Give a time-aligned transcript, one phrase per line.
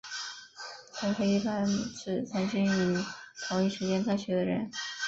[0.95, 3.05] 同学一般指曾经于
[3.47, 4.71] 同一时间在学的人。